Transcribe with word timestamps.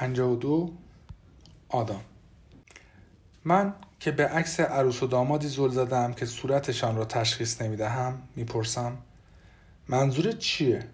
52 0.00 0.72
آدام 1.68 2.00
من 3.44 3.74
که 3.98 4.10
به 4.10 4.26
عکس 4.26 4.60
عروس 4.60 5.02
و 5.02 5.06
دامادی 5.06 5.48
زل 5.48 5.68
زدم 5.68 6.12
که 6.12 6.26
صورتشان 6.26 6.96
را 6.96 7.04
تشخیص 7.04 7.62
نمی‌دهم 7.62 8.22
می‌پرسم 8.36 8.98
منظور 9.88 10.32
چیه؟ 10.32 10.88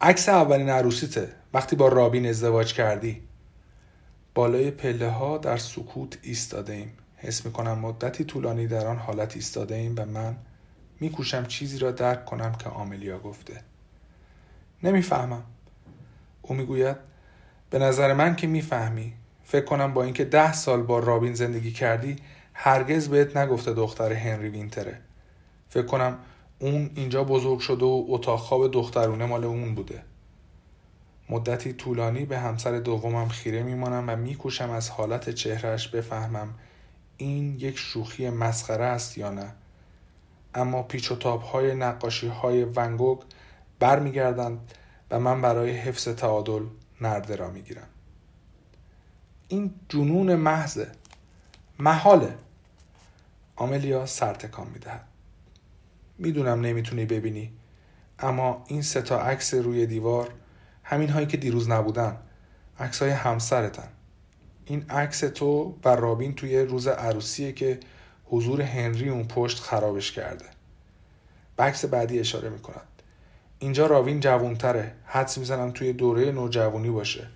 عکس 0.00 0.28
اولین 0.28 0.70
عروسیته. 0.70 1.32
وقتی 1.54 1.76
با 1.76 1.88
رابین 1.88 2.26
ازدواج 2.26 2.74
کردی. 2.74 3.22
بالای 4.34 4.70
پله 4.70 5.10
ها 5.10 5.38
در 5.38 5.56
سکوت 5.56 6.18
ایستاده 6.22 6.72
ایم 6.72 6.92
حس 7.16 7.46
می‌کنم 7.46 7.78
مدتی 7.78 8.24
طولانی 8.24 8.66
در 8.66 8.86
آن 8.86 8.96
حالت 8.96 9.36
ایستاده 9.36 9.74
ایم 9.74 9.94
و 9.98 10.04
من 10.04 10.36
میکوشم 11.00 11.46
چیزی 11.46 11.78
را 11.78 11.90
درک 11.90 12.24
کنم 12.24 12.54
که 12.54 12.68
آملیا 12.68 13.18
گفته. 13.18 13.60
نمی‌فهمم. 14.82 15.42
او 16.42 16.54
می‌گوید 16.54 17.13
به 17.74 17.80
نظر 17.80 18.12
من 18.12 18.36
که 18.36 18.46
می‌فهمی. 18.46 19.12
فکر 19.44 19.64
کنم 19.64 19.94
با 19.94 20.02
اینکه 20.02 20.24
ده 20.24 20.52
سال 20.52 20.82
با 20.82 20.98
رابین 20.98 21.34
زندگی 21.34 21.72
کردی 21.72 22.16
هرگز 22.54 23.08
بهت 23.08 23.36
نگفته 23.36 23.72
دختر 23.72 24.12
هنری 24.12 24.48
وینتره. 24.48 25.00
فکر 25.68 25.86
کنم 25.86 26.18
اون 26.58 26.90
اینجا 26.94 27.24
بزرگ 27.24 27.58
شده 27.58 27.84
و 27.84 28.04
اتاق 28.08 28.40
خواب 28.40 28.70
دخترونه 28.70 29.26
مال 29.26 29.44
اون 29.44 29.74
بوده. 29.74 30.02
مدتی 31.30 31.72
طولانی 31.72 32.24
به 32.24 32.38
همسر 32.38 32.78
دومم 32.78 33.28
خیره 33.28 33.62
میمانم 33.62 34.04
و 34.08 34.16
میکوشم 34.16 34.70
از 34.70 34.90
حالت 34.90 35.30
چهرهش 35.30 35.88
بفهمم 35.88 36.54
این 37.16 37.56
یک 37.58 37.78
شوخی 37.78 38.30
مسخره 38.30 38.84
است 38.84 39.18
یا 39.18 39.30
نه. 39.30 39.54
اما 40.54 40.82
پیچ 40.82 41.12
و 41.12 41.16
تاب 41.16 41.42
های 41.42 41.74
نقاشی 41.74 42.28
های 42.28 42.64
ونگوگ 42.64 43.18
برمیگردند 43.78 44.58
و 45.10 45.20
من 45.20 45.42
برای 45.42 45.70
حفظ 45.70 46.08
تعادل 46.08 46.62
نرده 47.00 47.36
را 47.36 47.50
می‌گیرم 47.50 47.88
این 49.48 49.74
جنون 49.88 50.34
محضه. 50.34 50.92
محاله. 51.78 52.34
آملیا 53.56 54.06
سرتکان 54.06 54.68
می‌دهد. 54.68 55.04
می‌دونم 56.18 56.60
نمی‌تونی 56.60 57.04
ببینی 57.04 57.52
اما 58.18 58.64
این 58.68 58.82
سه 58.82 59.02
تا 59.02 59.20
عکس 59.20 59.54
روی 59.54 59.86
دیوار 59.86 60.34
همین 60.84 61.08
هایی 61.08 61.26
که 61.26 61.36
دیروز 61.36 61.68
نبودن 61.68 62.16
عکس 62.78 63.02
های 63.02 63.10
همسرتن. 63.10 63.88
این 64.64 64.90
عکس 64.90 65.20
تو 65.20 65.78
و 65.84 65.88
رابین 65.88 66.34
توی 66.34 66.58
روز 66.58 66.86
عروسیه 66.86 67.52
که 67.52 67.80
حضور 68.24 68.62
هنری 68.62 69.08
اون 69.08 69.28
پشت 69.28 69.60
خرابش 69.60 70.12
کرده. 70.12 70.44
به 71.56 71.62
عکس 71.62 71.84
بعدی 71.84 72.20
اشاره 72.20 72.48
می‌کند. 72.48 72.93
اینجا 73.58 73.86
راوین 73.86 74.20
جوونتره 74.20 74.92
حدس 75.06 75.38
می‌زنم 75.38 75.70
توی 75.70 75.92
دوره 75.92 76.32
نوجوانی 76.32 76.90
باشه. 76.90 77.26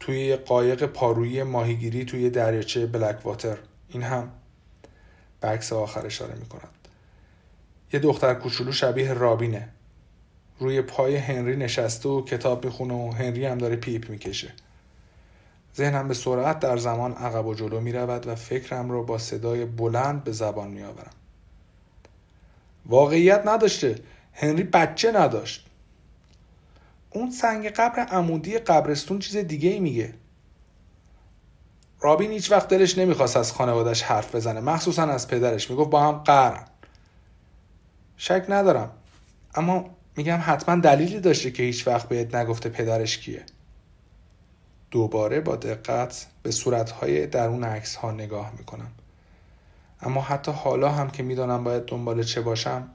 توی 0.00 0.36
قایق 0.36 0.86
پارویی 0.86 1.42
ماهیگیری 1.42 2.04
توی 2.04 2.30
دریاچه 2.30 2.86
بلک 2.86 3.26
واتر 3.26 3.58
این 3.88 4.02
هم 4.02 4.30
به 5.40 5.48
عکس 5.48 5.72
آخر 5.72 6.06
اشاره 6.06 6.34
می‌کند. 6.34 6.68
یه 7.92 8.00
دختر 8.00 8.34
کوچولو 8.34 8.72
شبیه 8.72 9.12
رابینه. 9.12 9.68
روی 10.58 10.82
پای 10.82 11.16
هنری 11.16 11.56
نشسته 11.56 12.08
و 12.08 12.24
کتاب 12.24 12.64
می‌خونه 12.64 12.94
و 12.94 13.10
هنری 13.10 13.46
هم 13.46 13.58
داره 13.58 13.76
پیپ 13.76 14.10
می‌کشه. 14.10 14.52
ذهنم 15.76 16.08
به 16.08 16.14
سرعت 16.14 16.58
در 16.58 16.76
زمان 16.76 17.12
عقب 17.12 17.46
و 17.46 17.54
جلو 17.54 17.80
می‌رود 17.80 18.26
و 18.26 18.34
فکرم 18.34 18.90
را 18.90 19.02
با 19.02 19.18
صدای 19.18 19.64
بلند 19.64 20.24
به 20.24 20.32
زبان 20.32 20.70
میآورم. 20.70 21.10
واقعیت 22.86 23.42
نداشته. 23.46 23.98
هنری 24.34 24.62
بچه 24.62 25.12
نداشت. 25.12 25.66
اون 27.10 27.30
سنگ 27.30 27.68
قبر 27.68 28.00
عمودی 28.00 28.58
قبرستون 28.58 29.18
چیز 29.18 29.36
دیگه 29.36 29.70
ای 29.70 29.80
میگه. 29.80 30.14
رابین 32.00 32.30
هیچ 32.30 32.52
وقت 32.52 32.68
دلش 32.68 32.98
نمی‌خواست 32.98 33.36
از 33.36 33.52
خانوادش 33.52 34.02
حرف 34.02 34.34
بزنه. 34.34 34.60
مخصوصا 34.60 35.02
از 35.02 35.28
پدرش. 35.28 35.70
می‌گفت 35.70 35.90
با 35.90 36.02
هم 36.02 36.12
قرن. 36.12 36.64
شک 38.16 38.44
ندارم. 38.48 38.90
اما 39.54 39.90
میگم 40.16 40.40
حتما 40.42 40.80
دلیلی 40.80 41.20
داشته 41.20 41.50
که 41.50 41.62
هیچ 41.62 41.86
وقت 41.86 42.08
بهت 42.08 42.34
نگفته 42.34 42.68
پدرش 42.68 43.18
کیه. 43.18 43.46
دوباره 44.90 45.40
با 45.40 45.56
دقت 45.56 46.26
به 46.42 46.50
صورتهای 46.50 47.26
درون 47.26 47.64
عکس 47.64 47.96
ها 47.96 48.10
نگاه 48.10 48.52
می‌کنم. 48.58 48.92
اما 50.00 50.20
حتی 50.20 50.52
حالا 50.52 50.92
هم 50.92 51.10
که 51.10 51.22
می‌دانم 51.22 51.64
باید 51.64 51.84
دنبال 51.84 52.22
چه 52.22 52.40
باشم 52.40 52.90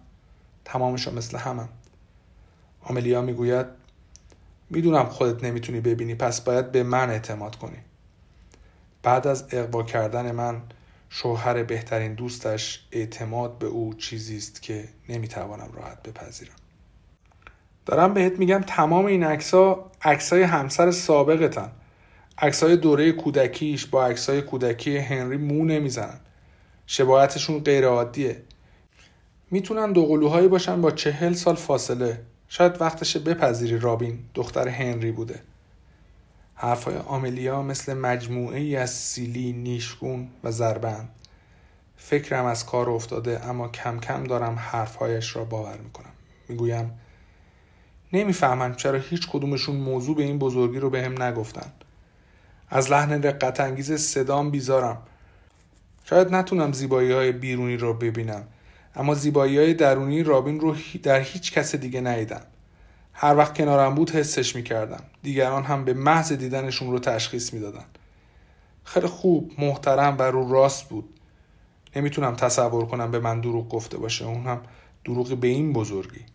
تمامشو 0.66 1.12
مثل 1.12 1.38
همم. 1.38 1.70
آملیا 2.82 3.22
می‌گوید 3.22 3.66
می‌دونم 4.70 5.06
خودت 5.06 5.44
نمی‌تونی 5.44 5.82
ببینی 5.82 6.16
پس 6.16 6.42
باید 6.42 6.72
به 6.72 6.84
من 6.84 7.10
اعتماد 7.10 7.56
کنی. 7.56 7.78
بعد 9.04 9.28
از 9.28 9.46
اقوا 9.52 9.84
کردن 9.84 10.32
من 10.32 10.62
شوهر 11.10 11.64
بهترین 11.64 12.14
دوستش 12.14 12.88
اعتماد 12.92 13.58
به 13.58 13.66
او 13.68 13.94
چیزی 13.94 14.38
است 14.38 14.62
که 14.62 14.90
نمی‌توانم 15.10 15.70
راحت 15.74 16.04
بپذیرم. 16.04 16.54
دارم 17.86 18.14
بهت 18.14 18.40
میگم 18.40 18.64
تمام 18.68 19.06
این 19.06 19.24
عکس‌ها 19.24 19.92
عکسای 20.02 20.44
همسر 20.44 20.92
سابقتن. 20.92 21.72
عکسای 22.38 22.78
دوره 22.78 23.12
کودکیش 23.12 23.86
با 23.86 24.06
عکسای 24.06 24.42
کودکی 24.42 24.98
هنری 24.98 25.38
مو 25.38 25.66
نمی‌زنن. 25.66 26.20
شباهتشون 26.88 27.60
غیر 27.60 27.86
عادیه 27.86 28.44
می‌تونن 29.52 29.92
دوقلوهایی 29.92 30.48
باشن 30.48 30.82
با 30.82 30.92
چهل 30.92 31.34
سال 31.34 31.56
فاصله. 31.56 32.22
شاید 32.50 32.82
وقتش 32.82 33.18
بپذیری 33.18 33.80
رابین 33.80 34.20
دختر 34.34 34.68
هنری 34.68 35.12
بوده. 35.12 35.42
حرفای 36.56 36.98
آملیا 36.98 37.62
مثل 37.62 37.94
مجموعه 37.94 38.60
ای 38.60 38.76
از 38.76 38.90
سیلی، 38.90 39.54
نیشگون 39.54 40.28
و 40.44 40.52
زربند 40.52 41.10
فکرم 41.98 42.46
از 42.46 42.66
کار 42.66 42.90
افتاده 42.90 43.46
اما 43.46 43.68
کم 43.68 44.00
کم 44.00 44.24
دارم 44.24 44.56
حرفهایش 44.60 45.36
را 45.36 45.44
باور 45.44 45.78
می‌کنم. 45.78 46.12
می‌گویم 46.50 46.92
نمی‌فهمم 48.14 48.76
چرا 48.76 49.00
هیچ 49.00 49.30
کدومشون 49.30 49.76
موضوع 49.76 50.16
به 50.16 50.24
این 50.24 50.40
بزرگی 50.40 50.80
رو 50.80 50.90
به 50.90 51.04
هم 51.04 51.22
نگفتن. 51.22 51.72
از 52.70 52.92
لحن 52.92 53.24
رقت 53.24 53.60
انگیز 53.60 53.94
صدام 53.94 54.52
بیزارم. 54.52 54.98
شاید 56.04 56.36
نتونم 56.36 56.74
زیبایی 56.74 57.12
های 57.12 57.32
بیرونی 57.32 57.78
رو 57.78 57.94
ببینم. 57.94 58.44
اما 59.00 59.14
زیبایی 59.14 59.58
های 59.58 59.74
درونی 59.74 60.24
رابین 60.24 60.60
رو 60.60 60.76
در 61.04 61.20
هیچ 61.20 61.54
کس 61.54 61.76
دیگه 61.76 62.02
ندیدم 62.02 62.42
هر 63.14 63.38
وقت 63.38 63.58
کنارم 63.58 63.96
بود 63.96 64.10
حسش 64.10 64.56
می‌کردم. 64.56 65.04
دیگران 65.24 65.64
هم 65.64 65.86
به 65.86 65.94
محض 65.94 66.34
دیدنشون 66.34 66.92
رو 66.92 67.00
تشخیص 67.00 67.54
می‌دادن. 67.54 67.86
خیلی 68.84 69.08
خوب 69.08 69.52
محترم 69.58 70.16
و 70.20 70.22
رو 70.22 70.52
راست 70.52 70.90
بود. 70.90 71.10
نمی‌تونم 71.96 72.36
تصور 72.36 72.86
کنم 72.86 73.12
به 73.12 73.20
من 73.20 73.42
دروغ 73.42 73.70
گفته 73.70 73.98
باشه. 73.98 74.26
اون 74.26 74.44
هم 74.44 74.62
دروغ 75.06 75.38
به 75.38 75.48
این 75.48 75.74
بزرگی. 75.74 76.26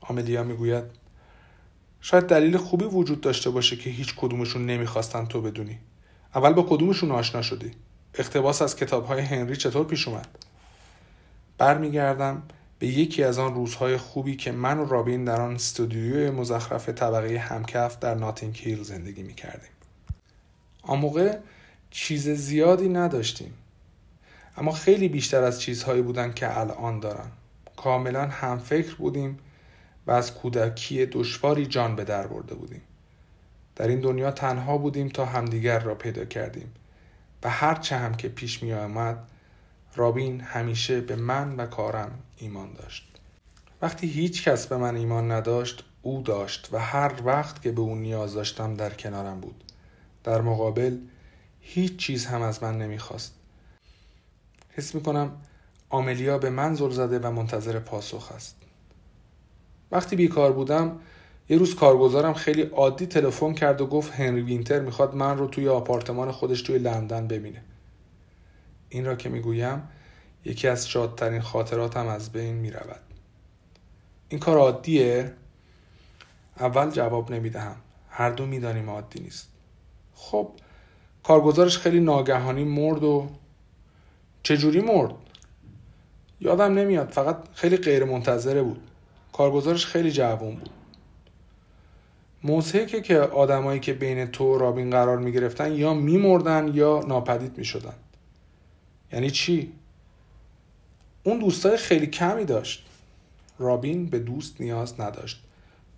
آملیا 0.00 0.42
می‌گوید 0.42 0.84
شاید 2.00 2.26
دلیل 2.26 2.56
خوبی 2.56 2.84
وجود 2.84 3.20
داشته 3.20 3.50
باشه 3.50 3.76
که 3.76 3.90
هیچ 3.90 4.14
کدومشون 4.16 4.66
نمی‌خواستن 4.66 5.26
تو 5.26 5.40
بدونی. 5.40 5.78
اول 6.34 6.52
با 6.52 6.62
کدومشون 6.62 7.10
آشنا 7.10 7.42
شدی؟ 7.42 7.70
اقتباس 8.14 8.62
از 8.62 8.76
کتاب 8.76 9.06
های 9.06 9.20
هنری 9.20 9.56
چطور 9.56 9.86
پیش 9.86 10.08
اومد؟ 10.08 10.49
برمیگردم 11.60 12.42
به 12.78 12.86
یکی 12.86 13.24
از 13.24 13.38
آن 13.38 13.54
روزهای 13.54 13.96
خوبی 13.96 14.36
که 14.36 14.52
من 14.52 14.78
و 14.78 14.84
رابین 14.84 15.24
در 15.24 15.40
آن 15.40 15.54
استودیوی 15.54 16.30
مزخرف 16.30 16.88
طبقه 16.88 17.38
همکف 17.38 17.98
در 17.98 18.14
ناتینگ 18.14 18.60
هیل 18.62 18.82
زندگی 18.82 19.22
می 19.22 19.34
کردیم. 19.34 19.70
آن 20.82 20.98
موقع 20.98 21.38
چیز 21.90 22.28
زیادی 22.28 22.88
نداشتیم. 22.88 23.54
اما 24.56 24.72
خیلی 24.72 25.08
بیشتر 25.08 25.42
از 25.42 25.60
چیزهایی 25.60 26.02
بودن 26.02 26.32
که 26.32 26.58
الان 26.58 27.00
دارن. 27.00 27.30
کاملا 27.76 28.26
هم 28.26 28.58
فکر 28.58 28.94
بودیم 28.94 29.38
و 30.06 30.10
از 30.10 30.34
کودکی 30.34 31.06
دشواری 31.06 31.66
جان 31.66 31.96
به 31.96 32.04
در 32.04 32.26
برده 32.26 32.54
بودیم. 32.54 32.82
در 33.76 33.88
این 33.88 34.00
دنیا 34.00 34.30
تنها 34.30 34.78
بودیم 34.78 35.08
تا 35.08 35.24
همدیگر 35.24 35.78
را 35.78 35.94
پیدا 35.94 36.24
کردیم. 36.24 36.72
و 37.42 37.50
هرچه 37.50 37.96
هم 37.96 38.14
که 38.14 38.28
پیش 38.28 38.62
می 38.62 38.72
آمد 38.72 39.18
رابین 39.96 40.40
همیشه 40.40 41.00
به 41.00 41.16
من 41.16 41.56
و 41.56 41.66
کارم 41.66 42.18
ایمان 42.36 42.72
داشت. 42.72 43.20
وقتی 43.82 44.06
هیچ 44.06 44.44
کس 44.44 44.66
به 44.66 44.76
من 44.76 44.96
ایمان 44.96 45.30
نداشت 45.32 45.84
او 46.02 46.22
داشت 46.22 46.68
و 46.72 46.78
هر 46.78 47.12
وقت 47.24 47.62
که 47.62 47.72
به 47.72 47.80
او 47.80 47.94
نیاز 47.94 48.34
داشتم 48.34 48.74
در 48.74 48.90
کنارم 48.90 49.40
بود. 49.40 49.64
در 50.24 50.40
مقابل 50.40 50.98
هیچ 51.60 51.96
چیز 51.96 52.26
هم 52.26 52.42
از 52.42 52.62
من 52.62 52.78
نمی‌خواست. 52.78 53.34
حس 54.68 54.94
می‌کنم 54.94 55.32
آملیا 55.88 56.38
به 56.38 56.50
من 56.50 56.74
زل 56.74 56.90
زده 56.90 57.18
و 57.18 57.30
منتظر 57.30 57.78
پاسخ 57.78 58.32
است. 58.32 58.56
وقتی 59.92 60.16
بیکار 60.16 60.52
بودم 60.52 60.98
یه 61.48 61.58
روز 61.58 61.74
کارگزارم 61.74 62.34
خیلی 62.34 62.62
عادی 62.62 63.06
تلفن 63.06 63.52
کرد 63.54 63.80
و 63.80 63.86
گفت 63.86 64.12
هنری 64.12 64.40
وینتر 64.40 64.80
می‌خواد 64.80 65.14
من 65.14 65.38
رو 65.38 65.46
توی 65.46 65.68
آپارتمان 65.68 66.32
خودش 66.32 66.62
توی 66.62 66.78
لندن 66.78 67.26
ببینه. 67.26 67.62
این 68.90 69.04
را 69.04 69.14
که 69.14 69.28
می‌گویم 69.28 69.88
یکی 70.44 70.68
از 70.68 70.88
شادترین 70.88 71.40
خاطراتم 71.40 72.06
از 72.06 72.32
بین 72.32 72.54
می‌رود. 72.54 73.00
این 74.28 74.40
کار 74.40 74.58
عادیه؟ 74.58 75.32
اول 76.60 76.90
جواب 76.90 77.32
نمی‌دهم. 77.32 77.76
هر 78.10 78.30
دو 78.30 78.46
می‌دانیم 78.46 78.90
عادی 78.90 79.20
نیست. 79.20 79.48
خب 80.14 80.50
کارگزارش 81.22 81.78
خیلی 81.78 82.00
ناگهانی 82.00 82.64
مرد 82.64 83.04
و 83.04 83.28
چجوری 84.42 84.80
مرد؟ 84.80 85.14
یادم 86.40 86.74
نمیاد 86.78 87.10
فقط 87.10 87.36
خیلی 87.54 87.76
غیر 87.76 88.04
منتظره 88.04 88.62
بود. 88.62 88.80
کارگزارش 89.32 89.86
خیلی 89.86 90.12
جوان 90.12 90.54
بود. 90.54 90.70
موضحکه 92.44 93.00
که 93.00 93.18
آدمایی 93.18 93.80
که 93.80 93.92
بین 93.92 94.26
تو 94.26 94.54
و 94.54 94.58
رابین 94.58 94.90
قرار 94.90 95.18
می 95.18 95.32
گرفتن 95.32 95.72
یا 95.72 95.94
میمردن 95.94 96.70
یا 96.74 97.04
ناپدید 97.08 97.58
می 97.58 97.64
شدن. 97.64 97.94
یعنی 99.12 99.30
چی؟ 99.30 99.72
اون 101.22 101.38
دوستای 101.38 101.76
خیلی 101.76 102.06
کمی 102.06 102.44
داشت. 102.44 102.86
رابین 103.58 104.06
به 104.06 104.18
دوست 104.18 104.60
نیاز 104.60 105.00
نداشت. 105.00 105.42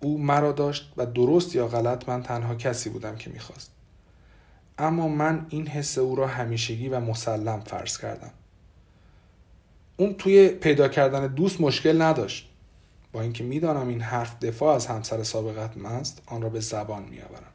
او 0.00 0.23
مرا 0.23 0.53
داشت 0.53 0.93
و 0.97 1.06
درست 1.06 1.55
یا 1.55 1.69
غلط 1.69 2.09
من 2.09 2.23
تنها 2.23 2.55
کسی 2.55 2.91
بودم 2.91 3.17
که 3.17 3.31
می‌خواست. 3.31 3.70
اما 4.79 5.09
من 5.09 5.47
این 5.49 5.67
حس 5.67 5.99
او 5.99 6.17
را 6.17 6.26
همیشگی 6.26 6.88
و 6.88 7.00
مسلم 7.00 7.61
فرض 7.61 7.99
کردم. 7.99 8.31
اون 9.97 10.15
توی 10.15 10.49
پیدا 10.49 10.88
کردن 10.88 11.26
دوست 11.26 11.61
مشکل 11.61 12.03
نداشت. 12.03 12.49
با 13.12 13.20
اینکه 13.20 13.44
می‌دانم 13.44 13.88
این 13.88 14.00
حرف 14.00 14.38
دفاع 14.38 14.75
از 14.75 14.87
همسر 14.87 15.23
سابقت 15.23 15.76
من 15.76 15.93
است 15.93 16.23
آن 16.26 16.43
را 16.43 16.49
به 16.49 16.61
زبان 16.61 17.03
میآورم. 17.03 17.53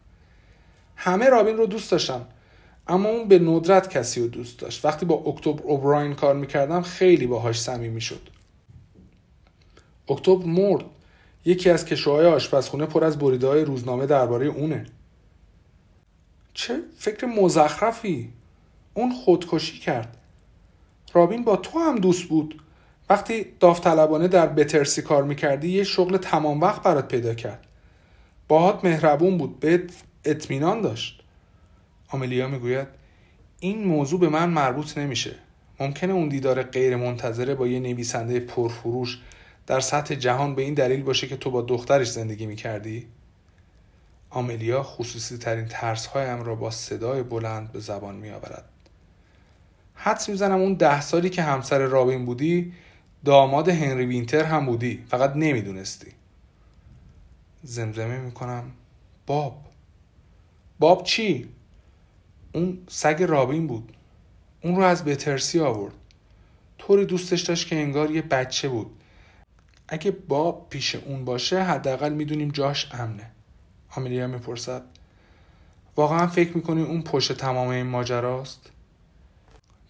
همه 0.95 1.29
رابین 1.29 1.57
رو 1.57 1.65
دوست 1.65 1.91
داشتم. 1.91 2.25
اما 2.89 3.09
اون 3.09 3.27
به 3.27 3.39
ندرت 3.39 3.89
کسی 3.89 4.21
رو 4.21 4.27
دوست 4.27 4.59
داشت. 4.59 4.85
وقتی 4.85 5.05
با 5.05 5.15
اکتبر 5.15 5.63
اوبراین 5.63 6.13
کار 6.13 6.35
می‌کردم 6.35 6.81
خیلی 6.81 7.27
باهاش 7.27 7.61
صمیمی 7.61 8.01
شد. 8.01 8.29
اکتبر 10.09 10.45
مرد. 10.45 10.85
یکی 11.45 11.69
از 11.69 11.85
کشوهای 11.85 12.25
آشپزخونه 12.25 12.85
پر 12.85 13.03
از 13.03 13.19
بریده 13.19 13.47
های 13.47 13.65
روزنامه 13.65 14.05
درباره 14.05 14.45
اونه. 14.45 14.85
چه 16.53 16.79
فکر 16.97 17.25
مزخرفی. 17.25 18.29
اون 18.93 19.11
خودکشی 19.11 19.79
کرد. 19.79 20.17
رابین 21.13 21.43
با 21.43 21.55
تو 21.55 21.79
هم 21.79 21.95
دوست 21.95 22.23
بود. 22.23 22.61
وقتی 23.09 23.45
داوطلبانه 23.59 24.27
در 24.27 24.47
بترسی 24.47 25.01
کار 25.01 25.23
می‌کردی 25.23 25.69
یه 25.69 25.83
شغل 25.83 26.17
تمام 26.17 26.61
وقت 26.61 26.83
برات 26.83 27.07
پیدا 27.07 27.33
کرد. 27.33 27.67
باهات 28.47 28.83
مهربون 28.83 29.37
بود. 29.37 29.59
بهت 29.59 29.91
اطمینان 30.25 30.81
داشت. 30.81 31.16
آملیا 32.07 32.47
می‌گوید 32.47 32.87
این 33.59 33.83
موضوع 33.83 34.19
به 34.19 34.29
من 34.29 34.49
مربوط 34.49 34.97
نمیشه 34.97 35.35
ممکنه 35.79 36.13
اون 36.13 36.29
دیدار 36.29 36.63
غیر 36.63 36.95
منتظره 36.95 37.55
با 37.55 37.67
یه 37.67 37.79
نویسنده 37.79 38.39
پرفروش 38.39 39.19
در 39.67 39.79
سطح 39.79 40.15
جهان 40.15 40.55
به 40.55 40.61
این 40.61 40.73
دلیل 40.73 41.03
باشه 41.03 41.27
که 41.27 41.37
تو 41.37 41.51
با 41.51 41.61
دخترش 41.61 42.11
زندگی 42.11 42.45
می‌کردی؟ 42.45 43.07
آملیا 44.29 44.83
خصوصی 44.83 45.37
ترین 45.37 45.65
ترس 45.65 46.05
هایم 46.05 46.43
را 46.43 46.55
با 46.55 46.71
صدای 46.71 47.23
بلند 47.23 47.71
به 47.71 47.79
زبان 47.79 48.15
می 48.15 48.29
آورد. 48.29 48.69
حدس 49.95 50.29
می‌زنم 50.29 50.61
اون 50.61 50.73
ده 50.73 51.01
سالی 51.01 51.29
که 51.29 51.41
همسر 51.41 51.79
رابین 51.79 52.25
بودی 52.25 52.73
داماد 53.25 53.69
هنری 53.69 54.05
وینتر 54.05 54.43
هم 54.43 54.65
بودی 54.65 55.03
فقط 55.07 55.35
نمی‌دونستی 55.35 56.11
زمزمه 57.63 58.19
می‌کنم 58.19 58.71
باب 59.25 59.65
باب 60.79 61.03
چی؟ 61.03 61.49
اون 62.57 62.77
سگ 62.89 63.23
رابین 63.27 63.67
بود. 63.67 63.93
اون 64.61 64.75
رو 64.75 64.83
از 64.83 65.05
بترسی 65.05 65.59
آورد. 65.59 65.93
طوری 66.77 67.05
دوستش 67.05 67.41
داشت 67.41 67.67
که 67.67 67.75
انگار 67.75 68.11
یه 68.11 68.21
بچه 68.21 68.69
بود. 68.69 68.91
اگه 69.87 70.11
باب 70.11 70.67
پیش 70.69 70.95
اون 70.95 71.25
باشه 71.25 71.63
حداقل 71.63 72.13
می‌دونیم 72.13 72.49
جاش 72.49 72.89
امنه. 72.93 73.31
آملیا 73.97 74.27
می‌پرسد. 74.27 74.81
واقعا 75.95 76.27
فکر 76.27 76.57
می‌کنی 76.57 76.81
اون 76.81 77.01
پشت 77.01 77.33
تمام 77.33 77.67
این 77.67 77.85
ماجراست؟ 77.85 78.69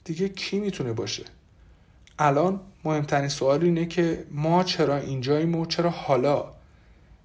دیگه 0.04 0.30
کی 0.30 0.60
می‌تونه 0.60 0.94
باشه؟ 0.94 1.24
الان 2.20 2.60
مهمترین 2.84 3.30
سوال 3.30 3.64
اینه 3.64 3.86
که 3.86 4.26
ما 4.32 4.64
چرا 4.64 4.98
اینجاییم 4.98 5.56
و 5.56 5.66
چرا 5.66 5.90
حالا؟ 5.90 6.54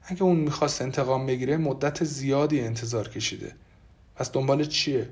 اگه 0.02 0.22
اون 0.22 0.36
می‌خواست 0.36 0.82
انتقام 0.82 1.26
بگیره 1.26 1.56
مدت 1.56 2.04
زیادی 2.04 2.60
انتظار 2.60 3.08
کشیده. 3.08 3.54
پس 4.16 4.32
دنبال 4.32 4.64
چیه؟ 4.64 5.08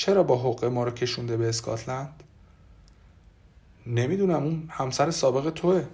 چرا 0.00 0.22
با 0.22 0.36
حقه 0.38 0.68
ما 0.68 0.84
رو 0.84 0.90
کشونده 0.90 1.36
به 1.36 1.48
اسکاتلند؟ 1.48 2.22
نمی‌دونم 3.86 4.42
اون 4.42 4.68
همسر 4.70 5.10
سابق 5.10 5.50
توه 5.50 5.86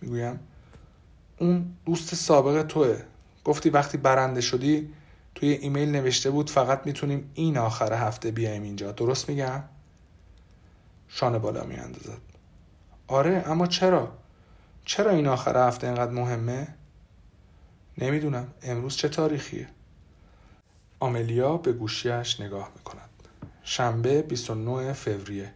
می‌گویم. 0.00 0.40
اون 1.38 1.76
دوست 1.86 2.14
سابق 2.14 2.62
توه. 2.62 3.02
گفتی 3.44 3.70
وقتی 3.70 3.98
برنده 3.98 4.40
شدی 4.40 4.92
توی 5.34 5.48
ایمیل 5.48 5.88
نوشته 5.88 6.30
بود 6.30 6.50
فقط 6.50 6.86
می‌تونیم 6.86 7.30
این 7.34 7.58
آخر 7.58 7.92
هفته 7.92 8.30
بیایم 8.30 8.62
اینجا. 8.62 8.92
درست 8.92 9.28
میگم؟ 9.28 9.62
شانه 11.08 11.38
بالا 11.38 11.64
میاندازد. 11.64 12.20
آره 13.06 13.42
اما 13.46 13.66
چرا؟ 13.66 14.12
چرا 14.84 15.10
این 15.10 15.26
آخر 15.26 15.68
هفته 15.68 15.86
اینقدر 15.86 16.12
مهمه؟ 16.12 16.74
نمی‌دونم. 17.98 18.48
امروز 18.62 18.96
چه 18.96 19.08
تاریخیه؟ 19.08 19.68
آملیا 21.00 21.56
به 21.56 21.72
گوشیش 21.72 22.40
نگاه 22.40 22.70
می‌کند. 22.76 23.09
شنبه 23.70 24.22
29 24.22 24.92
فوریه. 24.92 25.52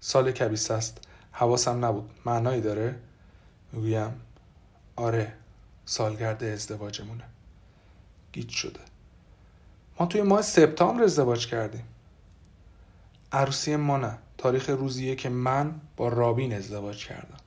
سال 0.00 0.32
کبیس 0.32 0.70
است. 0.70 0.98
حواسم 1.32 1.84
نبود. 1.84 2.10
معنایی 2.26 2.60
داره؟ 2.60 2.98
می‌گویم. 3.72 4.20
آره 4.96 5.32
سالگرد 5.84 6.44
ازدواجمونه. 6.44 7.24
گیت 8.32 8.48
شده. 8.48 8.80
ما 10.00 10.06
توی 10.06 10.22
ماه 10.22 10.42
سپتامبر 10.42 11.02
ازدواج 11.02 11.46
کردیم. 11.46 11.84
عروسی 13.32 13.76
ما 13.76 13.96
نه. 13.96 14.18
تاریخ 14.38 14.70
روزیه 14.70 15.16
که 15.16 15.28
من 15.28 15.80
با 15.96 16.08
رابین 16.08 16.54
ازدواج 16.54 17.06
کردم. 17.06 17.41